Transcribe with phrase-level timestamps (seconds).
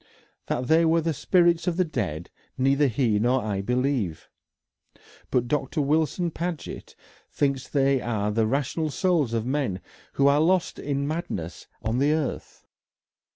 [0.47, 4.29] That they were the spirits of the dead neither he nor I believe.
[5.29, 6.95] But Doctor Wilson Paget
[7.31, 9.79] thinks they are the rational souls of men
[10.13, 12.65] who are lost in madness on the earth.